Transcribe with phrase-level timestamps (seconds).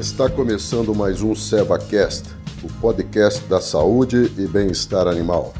[0.00, 2.30] Está começando mais um SevaCast,
[2.62, 5.52] o podcast da saúde e bem-estar animal.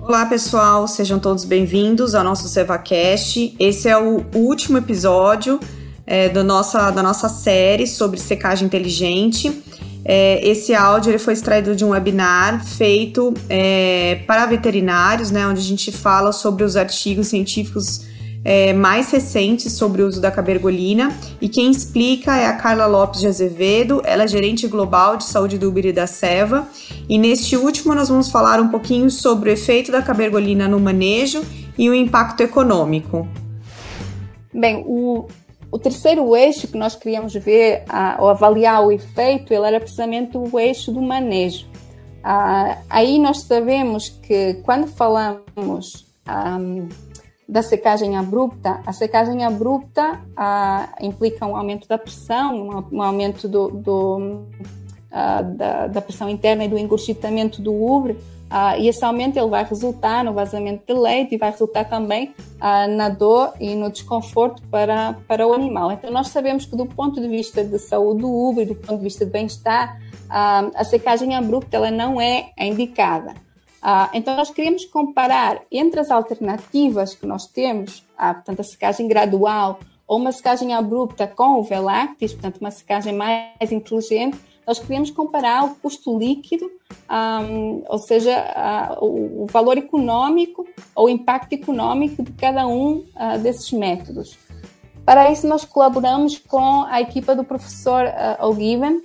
[0.00, 3.56] Olá, pessoal, sejam todos bem-vindos ao nosso SevaCast.
[3.58, 5.58] Esse é o último episódio
[6.06, 9.60] é, do nossa, da nossa série sobre secagem inteligente.
[10.08, 15.58] É, esse áudio ele foi extraído de um webinar feito é, para veterinários, né, onde
[15.58, 18.06] a gente fala sobre os artigos científicos
[18.44, 21.12] é, mais recentes sobre o uso da cabergolina.
[21.40, 25.58] E quem explica é a Carla Lopes de Azevedo, ela é gerente global de saúde
[25.58, 26.68] do Uber e da Seva.
[27.08, 31.42] E neste último nós vamos falar um pouquinho sobre o efeito da cabergolina no manejo
[31.76, 33.26] e o impacto econômico.
[34.54, 35.26] Bem, o,
[35.70, 40.36] o terceiro eixo que nós queríamos ver a, ou avaliar o efeito, ele era precisamente
[40.36, 41.66] o eixo do manejo.
[42.22, 46.58] Ah, aí nós sabemos que quando falamos ah,
[47.48, 53.46] da secagem abrupta, a secagem abrupta ah, implica um aumento da pressão, um, um aumento
[53.48, 54.42] do, do
[55.10, 59.48] ah, da, da, pressão interna e do engurgitamento do ubre, ah, e esse aumento ele
[59.48, 63.90] vai resultar no vazamento de leite e vai resultar também ah, na dor e no
[63.90, 65.90] desconforto para, para o animal.
[65.92, 69.04] Então, nós sabemos que do ponto de vista de saúde do ubre, do ponto de
[69.04, 73.34] vista de bem-estar, a secagem abrupta ela não é indicada.
[73.88, 79.06] Ah, então, nós queríamos comparar entre as alternativas que nós temos, ah, portanto, a secagem
[79.06, 84.36] gradual ou uma secagem abrupta com o Velactis, portanto, uma secagem mais inteligente,
[84.66, 86.70] nós queríamos comparar o custo líquido,
[87.08, 93.38] um, ou seja, uh, o, valor econômico ou o impacto econômico de cada um uh,
[93.40, 94.36] desses métodos.
[95.04, 99.02] Para isso, nós colaboramos com a equipa do professor uh, O'Given.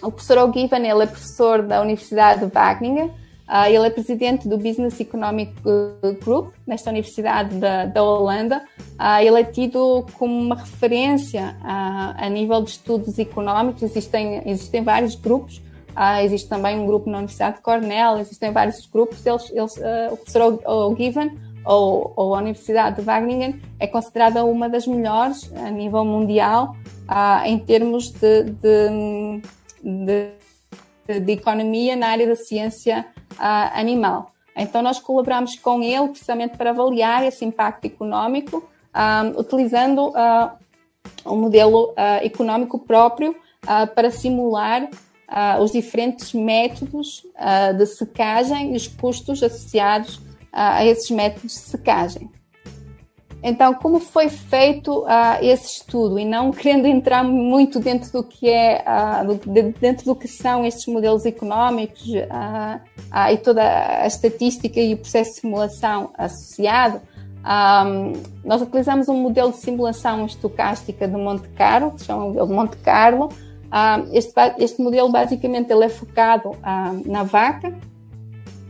[0.00, 3.10] O professor O'Given é professor da Universidade de Wageningen
[3.52, 5.52] Uh, ele é presidente do Business Economic
[6.24, 8.64] Group nesta Universidade da, da Holanda.
[8.92, 13.82] Uh, ele é tido como uma referência uh, a nível de estudos económicos.
[13.82, 15.60] Existem, existem vários grupos.
[16.24, 18.16] existe também um grupo na Universidade de Cornell.
[18.16, 19.26] Existem vários grupos.
[19.26, 19.74] Eles, eles,
[20.10, 25.70] o professor O'Given ou, ou, a Universidade de Wageningen é considerada uma das melhores a
[25.70, 26.74] nível mundial
[27.44, 29.42] em termos de, de,
[29.84, 34.32] de, de economia na área da ciência uh, animal.
[34.56, 38.62] Então, nós colaboramos com ele precisamente para avaliar esse impacto econômico, um,
[38.92, 40.50] ah, utilizando uh,
[41.24, 43.34] um modelo uh, econômico próprio
[43.94, 44.88] para simular
[45.60, 47.22] os diferentes métodos
[47.78, 50.20] de secagem e os custos associados
[50.52, 52.28] a esses métodos de secagem.
[53.42, 58.48] Então, como foi feito uh, esse estudo e não querendo entrar muito dentro do que
[58.48, 64.06] é, uh, do, de, dentro do que são estes modelos económicos uh, e toda a
[64.06, 67.00] estatística e o processo de simulação associado,
[67.42, 68.12] um,
[68.44, 72.52] nós utilizamos um modelo de simulação estocástica de Monte Carlo, que se chama modelo de
[72.52, 73.28] Monte Carlo.
[74.12, 76.52] Este, este, modelo basicamente ele é focado
[77.04, 77.74] na vaca.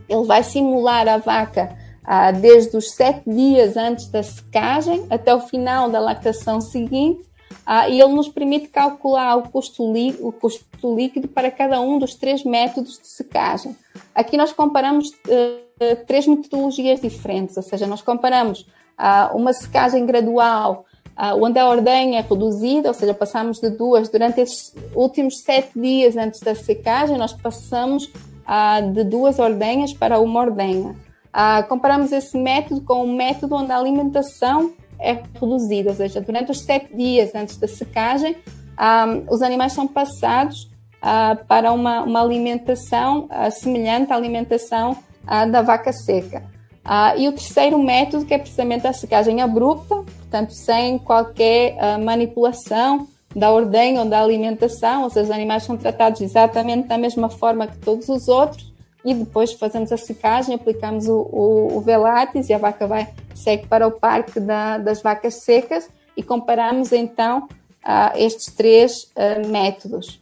[0.09, 5.41] Ele vai simular a vaca ah, desde os sete dias antes da secagem até o
[5.41, 7.23] final da lactação seguinte,
[7.65, 9.85] ah, e ele nos permite calcular o custo,
[10.21, 13.77] o custo líquido para cada um dos três métodos de secagem.
[14.15, 18.61] Aqui nós comparamos uh, três metodologias diferentes, ou seja, nós comparamos
[18.99, 24.09] uh, uma secagem gradual, uh, onde a ordenha é reduzida, ou seja, passamos de duas,
[24.09, 28.11] durante esses últimos sete dias antes da secagem, nós passamos
[28.93, 30.97] de duas ordenhas para uma ordenha.
[31.33, 36.51] Ah, comparamos esse método com um método onde a alimentação é reduzida, ou seja, durante
[36.51, 38.37] os sete dias antes da secagem,
[38.77, 40.71] ah, os animais são passados
[41.01, 44.97] ah, para uma, uma alimentação semelhante à alimentação
[45.51, 46.43] da vaca seca.
[47.17, 53.53] E o terceiro método, que é precisamente a secagem abrupta, portanto, sem qualquer manipulação da
[53.53, 57.79] ordem ou da alimentação, ou seja, os animais são tratados exatamente da mesma forma que
[57.79, 58.72] todos os outros,
[59.05, 61.85] e depois fazemos a secagem, aplicamos o, o, o
[62.49, 67.49] e a vaca vai segue para o parque da, das vacas secas e comparamos então
[67.85, 70.21] uh, estes três uh, métodos.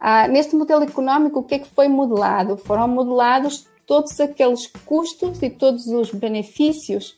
[0.00, 2.56] Uh, neste modelo econômico, o que é que foi modelado?
[2.56, 7.16] Foram modelados todos aqueles custos e todos os benefícios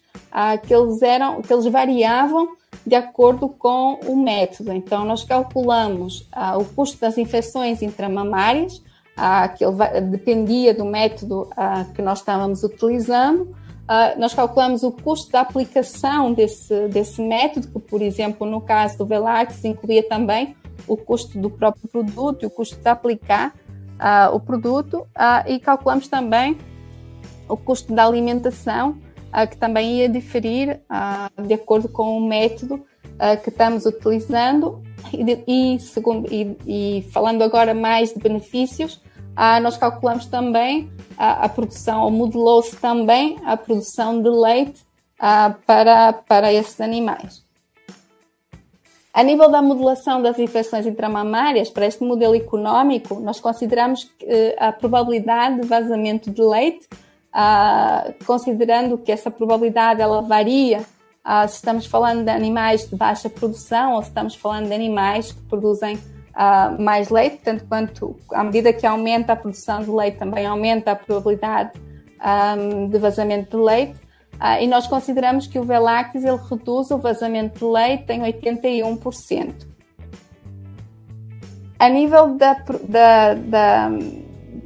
[0.65, 2.57] que, eles eram, que eles variavam
[2.87, 4.73] de acordo com o método.
[4.73, 8.81] Então, nós calculamos o custo das infecções intramamárias,
[9.23, 13.55] ah, que ele dependia do método ah, que nós estávamos utilizando.
[13.87, 18.97] Ah, nós calculamos o custo da aplicação desse, desse método, que, por exemplo, no caso
[18.97, 20.57] do Velax, incluía também
[20.89, 23.55] o custo do próprio produto e o custo de aplicar
[24.33, 25.07] o produto,
[25.47, 26.57] e calculamos também
[27.47, 28.97] o custo da alimentação,
[29.51, 30.81] que também ia diferir
[31.47, 32.83] de acordo com o método
[33.43, 34.83] que estamos utilizando.
[35.13, 39.03] E, e, segundo, e, e falando agora mais de benefícios,
[39.63, 44.85] nós calculamos também a, a produção, ou modelou-se também a produção de leite
[45.67, 47.45] para, para esses animais.
[49.13, 54.71] A nível da modelação das infecções intramamárias, para este modelo económico, nós consideramos que a
[54.71, 56.89] probabilidade de vazamento de leite,
[57.33, 60.85] ah, considerando que essa probabilidade ela varia
[61.25, 65.33] ah, se estamos falando de animais de baixa produção ou se estamos falando de animais
[65.33, 65.99] que produzem
[66.43, 70.93] ah, mais leite, tanto quanto à medida que aumenta a produção de leite, também aumenta
[70.93, 71.73] a probabilidade
[72.89, 74.01] de vazamento de leite.
[74.39, 79.67] Ah, e nós consideramos que o Velactis ele reduz o vazamento de leite em 81%.
[81.79, 82.55] A nível da,
[82.89, 83.91] da, da,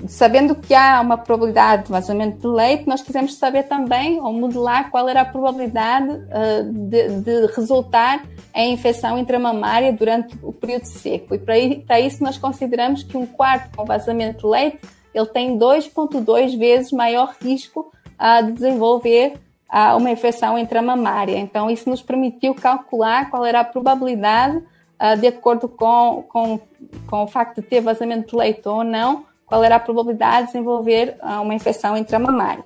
[0.06, 4.90] sabendo que há uma probabilidade de vazamento de leite, nós quisemos saber também ou modelar
[4.90, 8.24] qual era a probabilidade uh, de, de, resultar
[8.54, 11.34] em infecção intramamária durante o período seco.
[11.34, 11.54] E para,
[11.86, 14.80] para isso nós consideramos que um quarto com vazamento de leite
[15.14, 19.34] ele tem 2,2 vezes maior risco uh, de desenvolver
[19.68, 21.38] a uma infecção intramamária.
[21.38, 26.60] Então, isso nos permitiu calcular qual era a probabilidade, uh, de acordo com, com,
[27.06, 30.52] com o facto de ter vazamento de leite ou não, qual era a probabilidade de
[30.52, 32.64] desenvolver uh, uma infecção intramamária.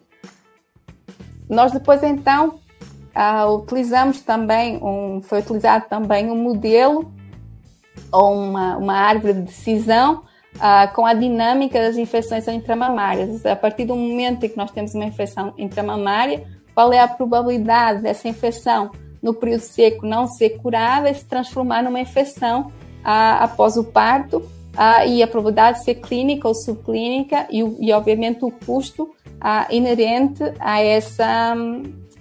[1.48, 2.58] Nós depois, então,
[3.16, 7.12] uh, utilizamos também, um, foi utilizado também um modelo
[8.12, 10.26] ou uma, uma árvore de decisão
[10.56, 13.46] Uh, com a dinâmica das infecções intramamárias.
[13.46, 16.44] A partir do momento em que nós temos uma infecção intramamária,
[16.74, 18.90] qual é a probabilidade dessa infecção
[19.22, 22.72] no período seco não ser curada e se transformar numa infecção
[23.04, 24.42] ah, após o parto
[24.80, 29.10] ah, e a probabilidade de ser clínica ou subclínica e, e obviamente o custo
[29.40, 31.56] ah, inerente a essa,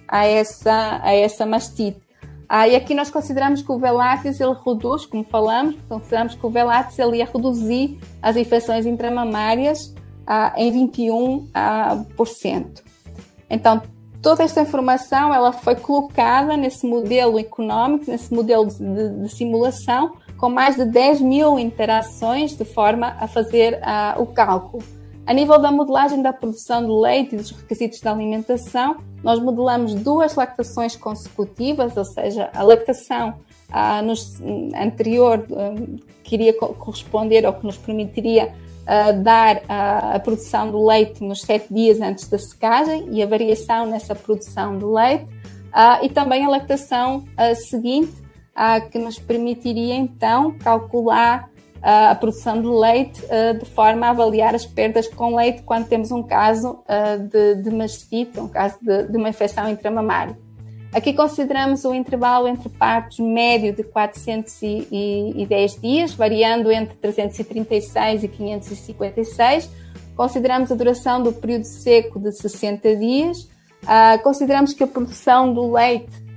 [0.08, 2.00] a essa, a essa mastite.
[2.48, 6.50] Ah, e aqui nós consideramos que o Velatis ele reduz, como falamos, consideramos que o
[6.50, 9.94] Velatis ele ia reduzir as infecções intramamárias
[10.26, 11.46] ah, em 21%.
[11.54, 12.04] Ah.
[13.48, 13.82] Então,
[14.20, 20.12] Toda esta informação ela foi colocada nesse modelo económico, nesse modelo de, de, de simulação,
[20.38, 24.82] com mais de 10 mil interações de forma a fazer uh, o cálculo.
[25.26, 29.94] A nível da modelagem da produção de leite e dos requisitos de alimentação, nós modelamos
[29.94, 33.34] duas lactações consecutivas, ou seja, a lactação
[33.68, 34.40] uh, nos,
[34.74, 38.46] anterior uh, que iria corresponder ou que nos permitiria
[38.84, 43.86] uh, dar a, produção do leite nos sete dias antes da secagem e a variação
[43.86, 45.26] nessa produção de leite,
[46.02, 47.24] e também a lactação
[47.68, 48.12] seguinte,
[48.90, 51.48] que nos permitiria então calcular
[51.80, 53.22] a produção de leite
[53.60, 56.80] de forma a avaliar as perdas com leite quando temos um caso
[57.30, 60.36] de, de mastite, um caso de, de uma infecção intramamária.
[60.92, 69.70] Aqui consideramos o intervalo entre partos médio de 410 dias, variando entre 336 e 556.
[70.16, 73.48] Consideramos a duração do período seco de 60 dias.
[74.22, 76.27] Consideramos que a produção do leite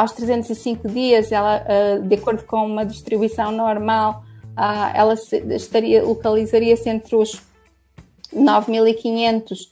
[0.00, 4.22] aos 305 dias, ela, uh, de acordo com uma distribuição normal,
[4.52, 7.42] uh, ela estaria, localizaria-se entre os
[8.34, 9.68] 9.500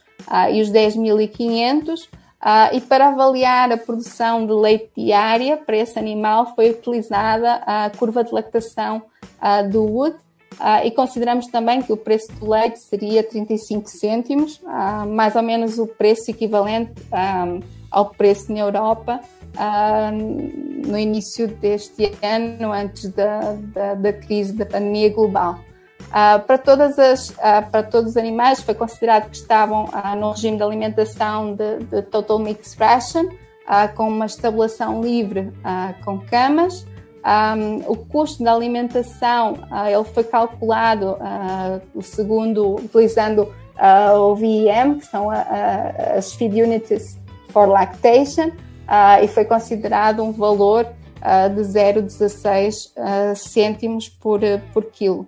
[0.52, 2.08] e os 10.500.
[2.44, 7.88] Uh, e para avaliar a produção de leite diária para esse animal foi utilizada a
[7.88, 9.02] curva de lactação
[9.40, 10.16] uh, do Wood
[10.60, 14.60] uh, e consideramos também que o preço do leite seria 35 cêntimos,
[15.08, 16.92] mais ou menos o preço equivalente
[17.90, 19.20] ao preço na Europa
[20.86, 25.58] no início deste ano, antes da, da, da crise da pandemia global.
[26.14, 30.30] Uh, para, todas as, uh, para todos os animais foi considerado que estavam uh, no
[30.30, 33.28] regime de alimentação de, de Total Mixed Ration,
[33.96, 35.50] com uma estabulação livre
[36.04, 36.86] com camas.
[37.24, 39.54] Um, o custo da alimentação
[39.88, 41.16] ele foi calculado
[42.02, 43.50] segundo utilizando
[44.20, 47.18] o VEM, que são as Feed Units
[47.48, 48.52] for Lactation,
[49.22, 50.86] e foi considerado um valor
[51.54, 54.40] de 0,16 cêntimos por,
[54.72, 55.26] por quilo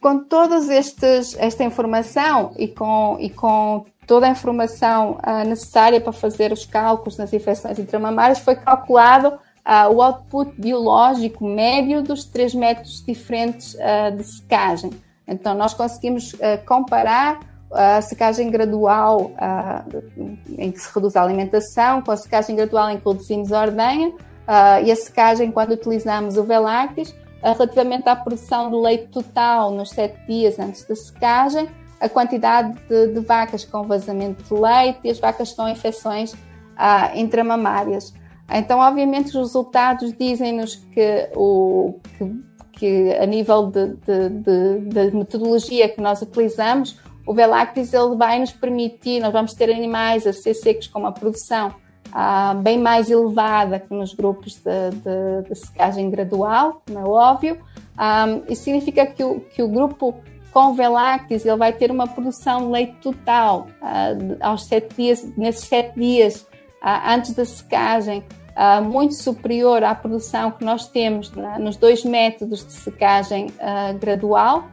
[0.00, 6.52] com toda esta informação e com, e com toda a informação uh, necessária para fazer
[6.52, 13.04] os cálculos nas infecções intramamárias, foi calculado uh, o output biológico médio dos três métodos
[13.04, 14.90] diferentes uh, de secagem.
[15.26, 19.32] Então, nós conseguimos comparar a secagem gradual
[20.56, 24.12] em que se reduz a alimentação com a secagem gradual em que reduzimos a ordenha
[24.84, 30.18] e a secagem quando utilizamos o Velactis relativamente à produção de leite total nos sete
[30.26, 31.68] dias antes da secagem
[32.00, 36.34] a quantidade de, de vacas com vazamento de leite e as vacas com infecções
[36.76, 38.14] ah, intramamárias.
[38.50, 46.22] Então, obviamente, os resultados dizem-nos que, o, que, que, a nível de, metodologia que nós
[46.22, 46.98] utilizamos,
[47.28, 51.12] o Velactis ele vai nos permitir, nós vamos ter animais a ser secos com uma
[51.12, 51.74] produção
[52.10, 57.58] ah, bem mais elevada que nos grupos de, de secagem gradual, como é óbvio.
[57.96, 60.14] Ah, isso significa que o, que o grupo
[60.52, 65.68] com Velactis ele vai ter uma produção de leite total ah, aos sete dias, nesses
[65.68, 66.46] sete dias
[66.80, 68.24] ah, antes da secagem,
[68.58, 73.96] uh, muito superior à produção que nós temos né, nos dois métodos de secagem uh,
[73.98, 74.64] gradual.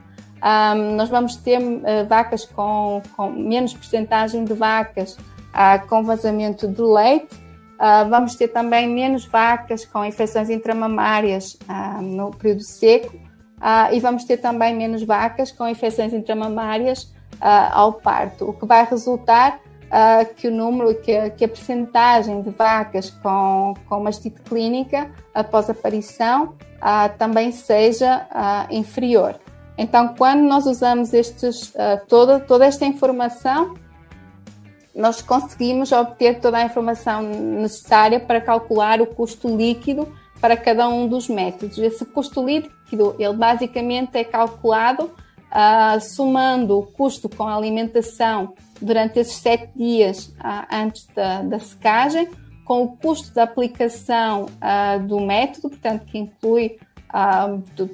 [0.46, 5.18] Um, nós vamos ter uh, vacas com, com, menos porcentagem de vacas
[5.88, 7.34] com vazamento de leite.
[8.10, 11.58] vamos ter também menos vacas com infecções intramamárias
[12.02, 13.16] no período seco.
[13.94, 17.10] e vamos ter também menos vacas com infecções intramamárias
[17.72, 22.50] ao parto, o que vai resultar uh, que o número, que que a percentagem de
[22.50, 29.40] vacas com, com mastite clínica após a aparição uh, também seja uh, inferior.
[29.78, 31.74] Então, quando nós usamos estes,
[32.08, 33.76] toda, toda esta informação,
[34.96, 40.08] nós conseguimos obter toda a informação necessária para calcular o custo líquido
[40.40, 41.78] para cada um dos métodos.
[41.78, 49.20] Esse custo líquido, ele basicamente é calculado uh, somando o custo com a alimentação durante
[49.20, 52.30] esses sete dias uh, antes da, da, secagem,
[52.64, 56.78] com o custo da aplicação uh, do método, portanto, que inclui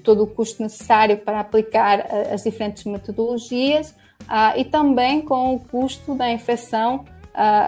[0.03, 3.95] todo o custo necessário para aplicar as diferentes metodologias,
[4.55, 7.05] e também com o custo da infecção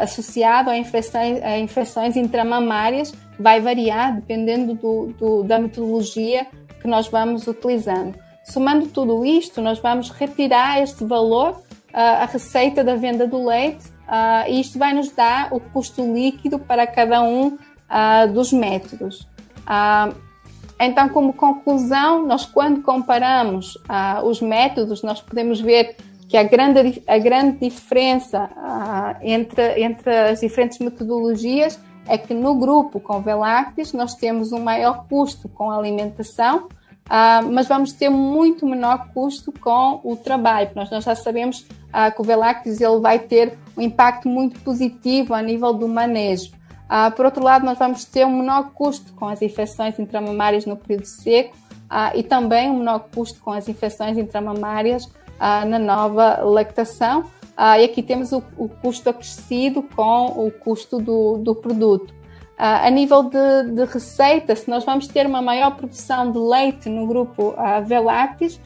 [0.01, 6.47] associado a infecções, a infecções intramamárias, vai variar dependendo do, do, da metodologia
[6.81, 8.17] que nós vamos utilizando.
[8.43, 11.61] Somando tudo isto, nós vamos retirar este valor, uh,
[11.93, 16.59] a receita da venda do leite, uh, e isto vai nos dar o custo líquido
[16.59, 19.27] para cada um uh, dos métodos.
[20.85, 23.77] Então, como conclusão, nós quando comparamos
[24.23, 25.95] os métodos, nós podemos ver
[26.27, 28.49] que a grande, a grande diferença
[29.21, 35.05] entre, entre as diferentes metodologias é que no grupo com Velactis nós temos um maior
[35.07, 36.67] custo com a alimentação,
[37.03, 40.69] Uh, mas vamos ter muito menor custo com o trabalho.
[40.73, 45.33] Nós, nós já sabemos uh, que o Velactis ele vai ter um impacto muito positivo
[45.33, 46.51] a nível do manejo.
[46.93, 50.77] Uh, por outro lado, nós vamos ter um menor custo com as infecções intramamárias no
[50.77, 51.57] período seco
[52.15, 55.07] e também um menor custo com as infecções intramamárias
[55.39, 57.25] na nova lactação.
[57.79, 62.11] e aqui temos o, o, custo acrescido com o custo do, do produto.
[62.53, 66.89] Uh, a nível de, de, receita, se nós vamos ter uma maior produção de leite
[66.89, 68.59] no grupo uh, Velactis,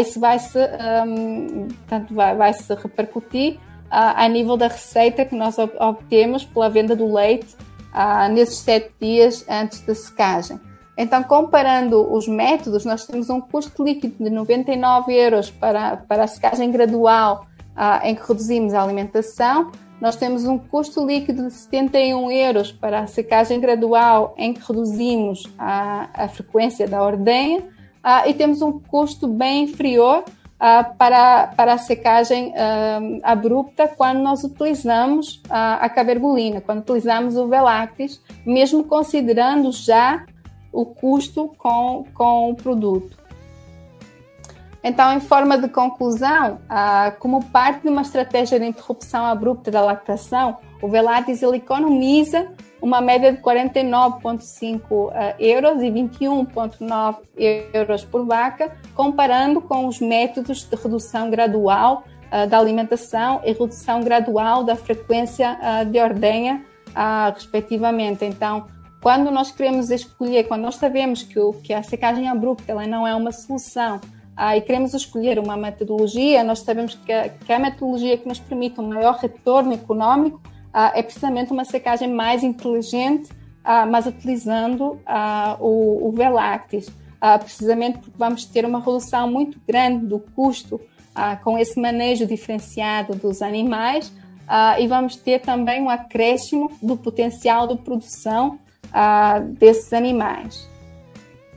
[0.00, 0.58] isso vai se,
[1.06, 3.58] um, portanto, vai, vai se repercutir
[3.90, 7.54] a nível da receita que nós obtemos pela venda do leite
[8.32, 10.60] nesses sete dias antes da secagem.
[10.96, 16.26] Então, comparando os métodos, nós temos um custo líquido de 99 euros para, para a
[16.26, 17.46] secagem gradual,
[18.02, 19.72] em que reduzimos a alimentação,
[20.02, 25.44] nós temos um custo líquido de 71 euros para a secagem gradual, em que reduzimos
[25.56, 30.24] a, a frequência da ordenha, uh, e temos um custo bem inferior
[30.62, 37.48] uh, para, para a secagem uh, abrupta quando nós utilizamos a cabergolina, quando utilizamos o
[37.48, 40.24] Velactis, mesmo considerando já
[40.72, 43.21] o custo com, com o produto.
[44.84, 49.80] Então, em forma de conclusão, ah, como parte de uma estratégia de interrupção abrupta da
[49.80, 52.48] lactação, o Velatis ele economiza
[52.80, 57.16] uma média de 49,5 ah, euros e 21,9
[57.72, 64.00] euros por vaca, comparando com os métodos de redução gradual ah, da alimentação e redução
[64.00, 65.56] gradual da frequência
[65.88, 66.64] de ordenha,
[67.32, 68.24] respectivamente.
[68.24, 68.66] Então,
[69.00, 73.14] quando nós queremos escolher, quando nós sabemos que, que a secagem abrupta ela não é
[73.14, 74.00] uma solução,
[74.36, 78.38] ah, e queremos escolher uma metodologia, nós sabemos que a, que a metodologia que nos
[78.38, 80.40] permite um maior retorno econômico
[80.72, 83.30] ah, é precisamente uma secagem mais inteligente,
[83.64, 89.60] ah, mas utilizando ah, o, o Velactis, ah, precisamente porque vamos ter uma redução muito
[89.66, 90.80] grande do custo
[91.14, 94.12] ah, com esse manejo diferenciado dos animais.
[94.78, 98.58] E vamos ter também um acréscimo do potencial de produção
[99.58, 100.68] desses animais.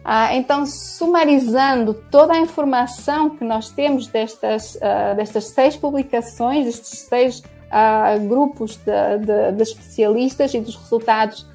[0.08, 7.00] Ah, então, sumarizando toda a informação que nós temos destas, uh, destas seis publicações, destes
[7.00, 11.48] seis uh, grupos de, de, de, especialistas e dos resultados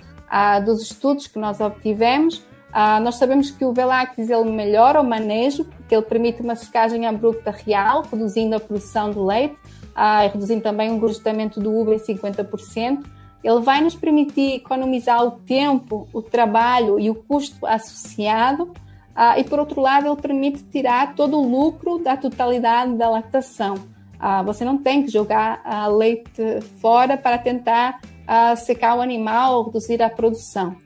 [0.65, 2.41] dos estudos que nós obtivemos,
[2.71, 7.05] Uh, nós sabemos que o Velactis ele melhora o manejo, porque ele permite uma secagem
[7.05, 9.57] abrupta real, reduzindo a produção de leite
[9.97, 13.05] uh, e reduzindo também o engordamento do uva em 50%.
[13.43, 18.65] Ele vai nos permitir economizar o tempo, o trabalho e o custo associado.
[18.65, 23.75] Uh, e, por outro lado, ele permite tirar todo o lucro da totalidade da lactação.
[24.45, 28.01] você não tem que jogar leite fora para tentar
[28.57, 30.77] secar o animal ou reduzir a produção.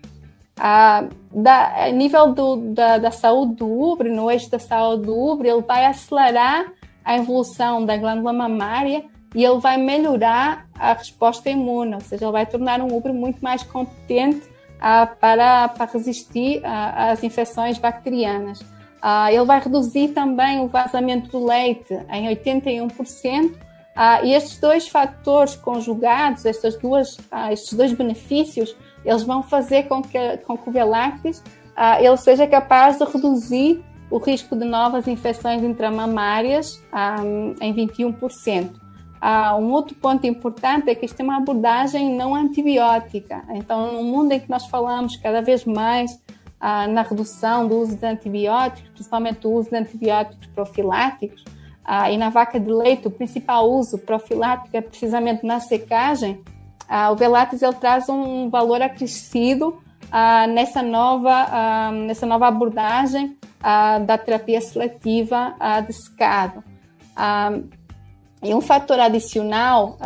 [0.56, 5.18] A, da, a nível do, da, da, saúde do útero, no eixo da saúde do
[5.18, 6.72] útero, ele vai acelerar
[7.04, 9.04] a evolução da glândula mamária
[9.34, 13.42] e ele vai melhorar a resposta imune, ou seja, ele vai tornar um útero muito
[13.42, 14.42] mais competente
[14.80, 18.60] ah, para, para resistir ah, às infecções bacterianas.
[19.02, 23.64] Ah, ele vai reduzir também o vazamento do leite em 81%,
[24.24, 27.16] e estes dois fatores conjugados, estas duas,
[27.52, 28.74] estes dois benefícios,
[29.04, 31.40] eles vão fazer com que, com que o Velactis
[32.00, 36.82] ele seja capaz de reduzir o risco de novas infecções intramamárias
[37.60, 38.83] em 21%.
[39.24, 43.42] Uh, um outro ponto importante é que isto é uma abordagem não antibiótica.
[43.54, 47.96] Então, no mundo em que nós falamos cada vez mais uh, na redução do uso
[47.96, 51.42] de antibióticos, principalmente o uso de antibióticos profiláticos,
[51.88, 56.44] uh, e na vaca de leite, o principal uso profilático é precisamente na secagem,
[56.88, 59.78] ah, o Velates ele traz um valor acrescido
[60.10, 66.62] ah, nessa, nova, ah, nessa nova abordagem ah, da terapia seletiva ah, de secado.
[68.44, 69.96] Ah, e um fator adicional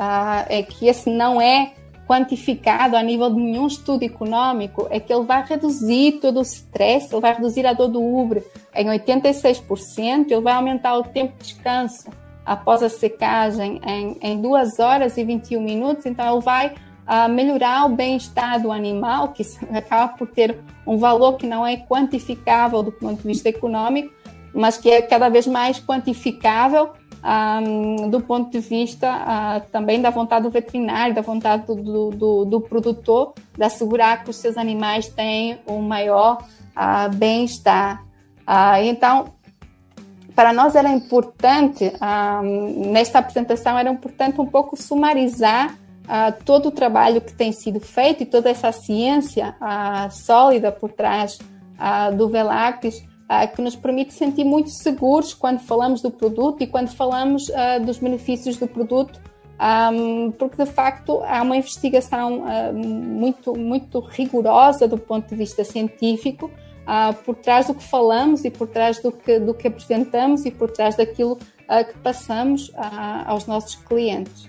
[0.48, 1.72] é que esse não é
[2.06, 7.12] quantificado a nível de nenhum estudo econômico, é que ele vai reduzir todo o stress,
[7.12, 8.42] ele vai reduzir a dor do ubre
[8.74, 12.08] em 86%, ele vai aumentar o tempo de descanso.
[12.46, 17.84] Após a secagem em, em 2 horas e 21 minutos, então ele vai uh, melhorar
[17.84, 19.42] o bem-estar do animal, que
[19.76, 24.10] acaba por ter um valor que não é quantificável do ponto de vista econômico,
[24.54, 26.92] mas que é cada vez mais quantificável
[27.24, 32.44] um, do ponto de vista uh, também da vontade do veterinário, da vontade do, do,
[32.44, 36.44] do, produtor, de assegurar que os seus animais têm o um maior
[36.76, 38.02] uh, bem-estar.
[38.46, 39.32] Uh, então,
[40.38, 45.76] para nós era importante, ah, nesta apresentação, era importante um pouco sumarizar
[46.06, 50.92] ah, todo o trabalho que tem sido feito e toda essa ciência ah, sólida por
[50.92, 51.40] trás
[52.16, 53.04] do Velactis,
[53.54, 57.50] que nos permite sentir muito seguros quando falamos do produto e quando falamos
[57.84, 59.20] dos benefícios do produto,
[60.38, 66.50] porque de facto há uma investigação muito, muito rigorosa do ponto de vista científico
[66.88, 70.50] uh, por trás do que falamos e por trás do que, do que apresentamos e
[70.50, 74.48] por trás daquilo uh, que passamos uh, aos nossos clientes.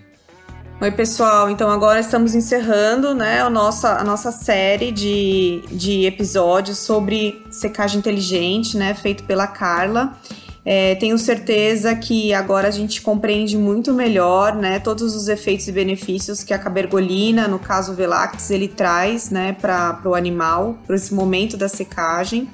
[0.82, 1.50] Oi, pessoal.
[1.50, 8.00] Então, agora estamos encerrando né, a, nossa, a nossa série de, de episódios sobre secagem
[8.00, 10.18] inteligente, né, feito pela Carla.
[10.64, 15.72] É, tenho certeza que agora a gente compreende muito melhor, né, todos os efeitos e
[15.74, 20.96] benefícios que a cabergolina, no caso o Velactis, ele traz, né, para o animal, para
[20.96, 22.50] esse momento da secagem.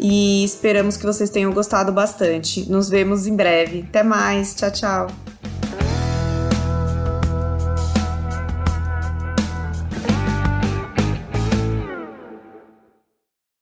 [0.00, 2.68] E esperamos que vocês tenham gostado bastante.
[2.68, 3.84] Nos vemos em breve.
[3.88, 4.56] Até mais.
[4.56, 5.23] Tchau, tchau.